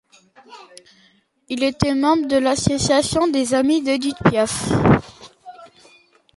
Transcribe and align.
Il 1.49 1.61
était 1.63 1.93
membre 1.93 2.25
de 2.27 2.37
l’Association 2.37 3.27
des 3.27 3.53
Amis 3.53 3.83
d’Édith 3.83 4.17
Piaf. 4.31 4.71